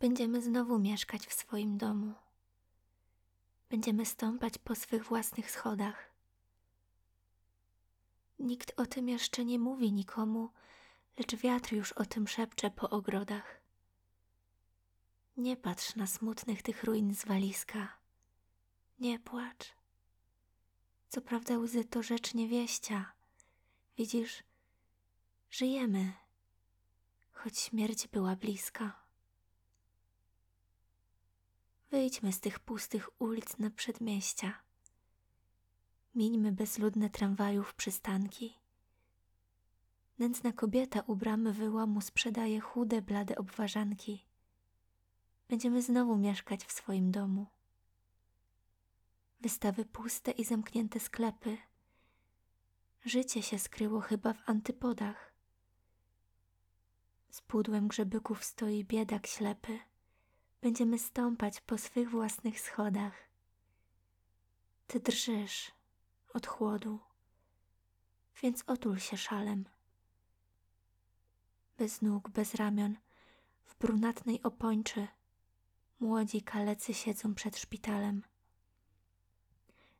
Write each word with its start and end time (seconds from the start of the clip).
Będziemy 0.00 0.42
znowu 0.42 0.78
mieszkać 0.78 1.26
w 1.26 1.32
swoim 1.32 1.78
domu. 1.78 2.14
Będziemy 3.70 4.06
stąpać 4.06 4.58
po 4.58 4.74
swych 4.74 5.04
własnych 5.04 5.50
schodach. 5.50 6.10
Nikt 8.38 8.80
o 8.80 8.86
tym 8.86 9.08
jeszcze 9.08 9.44
nie 9.44 9.58
mówi 9.58 9.92
nikomu, 9.92 10.50
lecz 11.18 11.36
wiatr 11.36 11.72
już 11.72 11.92
o 11.92 12.04
tym 12.04 12.28
szepcze 12.28 12.70
po 12.70 12.90
ogrodach. 12.90 13.60
Nie 15.36 15.56
patrz 15.56 15.96
na 15.96 16.06
smutnych 16.06 16.62
tych 16.62 16.84
ruin 16.84 17.14
z 17.14 17.24
walizka. 17.24 17.88
Nie 18.98 19.18
płacz. 19.18 19.74
Co 21.08 21.20
prawda 21.20 21.58
łzy 21.58 21.84
to 21.84 22.02
rzecz 22.02 22.34
niewieścia. 22.34 23.12
Widzisz, 23.96 24.42
żyjemy, 25.50 26.12
choć 27.32 27.58
śmierć 27.58 28.08
była 28.08 28.36
bliska. 28.36 29.09
Wyjdźmy 31.90 32.32
z 32.32 32.40
tych 32.40 32.58
pustych 32.58 33.10
ulic 33.22 33.58
na 33.58 33.70
przedmieścia. 33.70 34.62
Mińmy 36.14 36.52
bezludne 36.52 37.10
tramwajów 37.10 37.74
przystanki. 37.74 38.58
Nędzna 40.18 40.52
kobieta 40.52 41.00
u 41.00 41.16
bramy 41.16 41.52
wyłamu 41.52 42.00
sprzedaje 42.00 42.60
chude, 42.60 43.02
blade 43.02 43.36
obwarzanki. 43.36 44.26
Będziemy 45.48 45.82
znowu 45.82 46.16
mieszkać 46.16 46.64
w 46.64 46.72
swoim 46.72 47.10
domu. 47.10 47.46
Wystawy 49.40 49.84
puste 49.84 50.30
i 50.30 50.44
zamknięte 50.44 51.00
sklepy. 51.00 51.58
Życie 53.04 53.42
się 53.42 53.58
skryło 53.58 54.00
chyba 54.00 54.32
w 54.32 54.48
antypodach. 54.48 55.32
Z 57.30 57.40
pudłem 57.40 57.88
grzebyków 57.88 58.44
stoi 58.44 58.84
biedak 58.84 59.26
ślepy. 59.26 59.89
Będziemy 60.62 60.98
stąpać 60.98 61.60
po 61.60 61.78
swych 61.78 62.10
własnych 62.10 62.60
schodach. 62.60 63.12
Ty 64.86 65.00
drżysz 65.00 65.72
od 66.34 66.46
chłodu, 66.46 66.98
więc 68.42 68.64
otul 68.66 68.98
się 68.98 69.16
szalem. 69.16 69.64
Bez 71.78 72.02
nóg, 72.02 72.28
bez 72.28 72.54
ramion, 72.54 72.96
w 73.66 73.78
brunatnej 73.78 74.42
opończy, 74.42 75.08
młodzi 76.00 76.42
kalecy 76.42 76.94
siedzą 76.94 77.34
przed 77.34 77.58
szpitalem. 77.58 78.22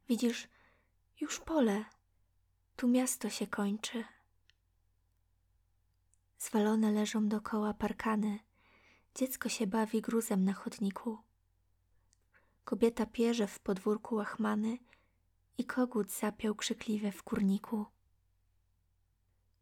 Widzisz, 0.08 0.48
już 1.20 1.40
pole, 1.40 1.84
tu 2.76 2.88
miasto 2.88 3.30
się 3.30 3.46
kończy. 3.46 4.04
Zwalone 6.38 6.92
leżą 6.92 7.28
dokoła 7.28 7.74
parkany, 7.74 8.38
dziecko 9.20 9.48
się 9.48 9.66
bawi 9.66 10.00
gruzem 10.00 10.44
na 10.44 10.52
chodniku. 10.52 11.18
Kobieta 12.64 13.06
pierze 13.06 13.46
w 13.46 13.58
podwórku 13.58 14.14
łachmany 14.14 14.78
i 15.58 15.64
kogut 15.64 16.10
zapiął 16.10 16.54
krzykliwie 16.54 17.12
w 17.12 17.22
kurniku. 17.22 17.86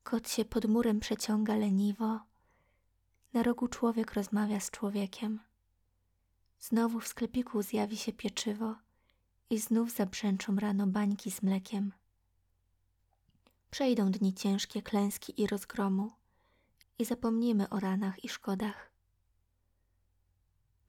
Kot 0.02 0.30
się 0.30 0.44
pod 0.44 0.64
murem 0.64 1.00
przeciąga 1.00 1.56
leniwo, 1.56 2.20
na 3.32 3.42
rogu 3.42 3.68
człowiek 3.68 4.14
rozmawia 4.14 4.60
z 4.60 4.70
człowiekiem. 4.70 5.40
Znowu 6.60 7.00
w 7.00 7.08
sklepiku 7.08 7.62
zjawi 7.62 7.96
się 7.96 8.12
pieczywo 8.12 8.76
i 9.50 9.58
znów 9.58 9.90
zabrzęczą 9.90 10.56
rano 10.56 10.86
bańki 10.86 11.30
z 11.30 11.42
mlekiem. 11.42 11.92
Przejdą 13.70 14.10
dni 14.10 14.34
ciężkie 14.34 14.82
klęski 14.82 15.42
i 15.42 15.46
rozgromu 15.46 16.12
i 16.98 17.04
zapomnimy 17.04 17.68
o 17.68 17.80
ranach 17.80 18.24
i 18.24 18.28
szkodach. 18.28 18.97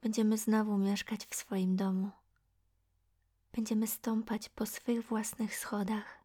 Będziemy 0.02 0.38
znowu 0.38 0.78
mieszkać 0.78 1.26
w 1.26 1.34
swoim 1.34 1.76
domu. 1.76 2.10
Będziemy 3.52 3.86
stąpać 3.86 4.48
po 4.48 4.66
swych 4.66 5.06
własnych 5.06 5.56
schodach. 5.56 6.19